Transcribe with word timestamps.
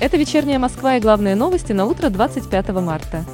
Это 0.00 0.16
вечерняя 0.16 0.60
Москва 0.60 0.96
и 0.96 1.00
главные 1.00 1.34
новости 1.34 1.72
на 1.72 1.84
утро 1.84 2.08
25 2.08 2.68
марта. 2.68 3.24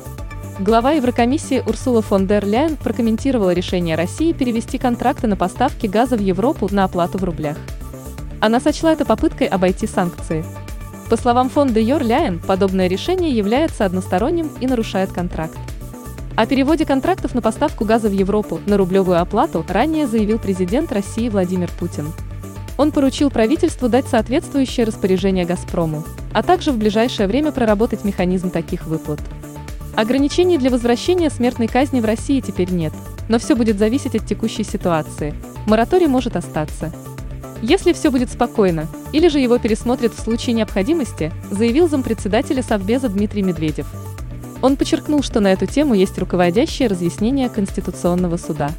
Глава 0.58 0.92
Еврокомиссии 0.92 1.62
Урсула 1.67 2.01
фон 2.01 2.26
дер 2.26 2.46
Ляйен 2.46 2.76
прокомментировала 2.76 3.53
решение 3.53 3.96
России 3.96 4.33
перевести 4.33 4.79
контракты 4.79 5.27
на 5.27 5.37
поставки 5.37 5.87
газа 5.87 6.16
в 6.16 6.21
Европу 6.21 6.66
на 6.71 6.85
оплату 6.85 7.19
в 7.19 7.24
рублях. 7.24 7.58
Она 8.40 8.60
сочла 8.60 8.95
это 8.95 9.04
попыткой 9.04 9.46
обойти 9.49 9.87
санкции. 9.87 10.42
По 11.10 11.19
словам 11.19 11.50
фонда 11.50 11.81
Йор 11.81 12.03
Ляйен, 12.03 12.38
подобное 12.38 12.88
решение 12.88 13.31
является 13.31 13.85
односторонним 13.85 14.49
и 14.58 14.67
нарушает 14.67 15.12
контракт. 15.12 15.58
О 16.34 16.46
переводе 16.46 16.87
контрактов 16.87 17.34
на 17.34 17.42
поставку 17.42 17.84
газа 17.84 18.09
в 18.09 18.12
Европу 18.12 18.59
на 18.65 18.78
рублевую 18.78 19.20
оплату 19.20 19.62
ранее 19.69 20.06
заявил 20.06 20.38
президент 20.38 20.91
России 20.92 21.28
Владимир 21.28 21.70
Путин. 21.78 22.06
Он 22.77 22.91
поручил 22.91 23.30
правительству 23.30 23.88
дать 23.88 24.06
соответствующее 24.09 24.87
распоряжение 24.87 25.45
«Газпрому», 25.45 26.05
а 26.32 26.42
также 26.42 26.73
в 26.73 26.78
ближайшее 26.78 27.28
время 27.28 27.52
проработать 27.52 28.05
механизм 28.05 28.51
таких 28.51 28.87
выплат. 28.87 29.20
Ограничений 29.96 30.59
для 30.59 30.70
возвращения 30.70 31.30
смертной 31.30 31.68
казни 31.68 32.01
в 32.01 32.05
России 32.05 32.41
теперь 32.41 32.73
нет, 32.73 32.92
но 33.29 33.38
все 33.38 33.55
будет 33.55 33.79
зависеть 33.79 34.16
от 34.16 34.27
текущей 34.27 34.65
ситуации. 34.65 35.34
Мораторий 35.66 36.09
может 36.09 36.34
остаться. 36.34 36.92
Если 37.62 37.92
все 37.92 38.10
будет 38.10 38.30
спокойно, 38.30 38.88
или 39.12 39.29
же 39.29 39.38
его 39.38 39.59
пересмотрят 39.59 40.12
в 40.12 40.20
случае 40.20 40.54
необходимости, 40.54 41.32
заявил 41.51 41.88
зампредседателя 41.88 42.62
Совбеза 42.62 43.09
Дмитрий 43.09 43.43
Медведев. 43.43 43.87
Он 44.60 44.77
подчеркнул, 44.77 45.23
что 45.23 45.41
на 45.41 45.52
эту 45.52 45.66
тему 45.66 45.95
есть 45.95 46.18
руководящее 46.18 46.88
разъяснение 46.88 47.48
Конституционного 47.48 48.37
суда. 48.37 48.70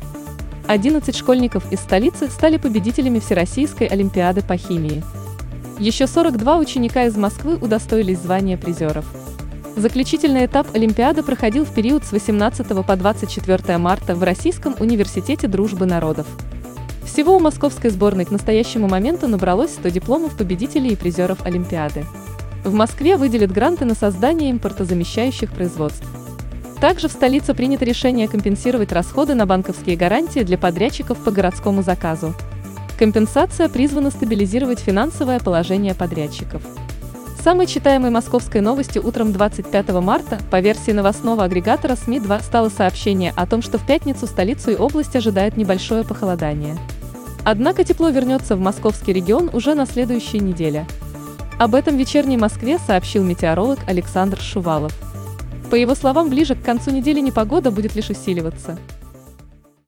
11 0.68 1.16
школьников 1.16 1.72
из 1.72 1.80
столицы 1.80 2.28
стали 2.28 2.58
победителями 2.58 3.20
Всероссийской 3.20 3.86
Олимпиады 3.86 4.42
по 4.42 4.58
химии. 4.58 5.04
Еще 5.78 6.08
42 6.08 6.58
ученика 6.58 7.04
из 7.04 7.16
Москвы 7.16 7.56
удостоились 7.56 8.20
звания 8.20 8.58
призеров. 8.58 9.06
Заключительный 9.76 10.46
этап 10.46 10.68
Олимпиады 10.74 11.22
проходил 11.22 11.66
в 11.66 11.74
период 11.74 12.04
с 12.04 12.12
18 12.12 12.68
по 12.84 12.96
24 12.96 13.78
марта 13.78 14.16
в 14.16 14.24
Российском 14.24 14.76
университете 14.80 15.48
дружбы 15.48 15.86
народов. 15.86 16.26
Всего 17.04 17.36
у 17.36 17.40
московской 17.40 17.92
сборной 17.92 18.26
к 18.26 18.32
настоящему 18.32 18.88
моменту 18.88 19.28
набралось 19.28 19.74
100 19.74 19.90
дипломов 19.90 20.36
победителей 20.36 20.94
и 20.94 20.96
призеров 20.96 21.46
Олимпиады. 21.46 22.06
В 22.64 22.74
Москве 22.74 23.18
выделят 23.18 23.52
гранты 23.52 23.86
на 23.86 23.94
создание 23.94 24.50
импортозамещающих 24.50 25.52
производств. 25.52 26.08
Также 26.86 27.08
в 27.08 27.14
столице 27.14 27.56
принято 27.56 27.84
решение 27.84 28.28
компенсировать 28.28 28.92
расходы 28.92 29.34
на 29.34 29.48
банковские 29.48 29.96
гарантии 29.96 30.42
для 30.42 30.56
подрядчиков 30.56 31.18
по 31.18 31.32
городскому 31.32 31.82
заказу. 31.82 32.36
Компенсация 33.00 33.70
призвана 33.70 34.12
стабилизировать 34.12 34.82
финансовое 34.82 35.40
положение 35.40 35.96
подрядчиков. 35.96 36.62
Самой 37.44 37.66
читаемой 37.66 38.12
московской 38.12 38.62
новостью 38.62 39.04
утром 39.04 39.34
25 39.34 39.90
марта 39.94 40.38
по 40.52 40.60
версии 40.60 40.92
новостного 40.92 41.46
агрегатора 41.46 41.96
СМИ-2 41.96 42.44
стало 42.44 42.70
сообщение 42.70 43.34
о 43.36 43.48
том, 43.48 43.64
что 43.64 43.80
в 43.80 43.88
пятницу 43.88 44.28
столицу 44.28 44.70
и 44.70 44.76
область 44.76 45.16
ожидает 45.16 45.58
небольшое 45.58 46.04
похолодание. 46.04 46.78
Однако 47.44 47.84
тепло 47.84 48.10
вернется 48.10 48.56
в 48.56 48.60
московский 48.60 49.12
регион 49.12 49.50
уже 49.54 49.74
на 49.74 49.88
следующей 49.88 50.38
неделе. 50.38 50.86
Об 51.58 51.74
этом 51.74 51.98
вечерней 51.98 52.38
Москве 52.38 52.78
сообщил 52.78 53.24
метеоролог 53.24 53.80
Александр 53.88 54.40
Шувалов. 54.40 54.94
По 55.76 55.78
его 55.78 55.94
словам, 55.94 56.30
ближе 56.30 56.56
к 56.56 56.62
концу 56.64 56.90
недели 56.92 57.20
непогода 57.20 57.70
будет 57.70 57.96
лишь 57.96 58.10
усиливаться. 58.10 58.78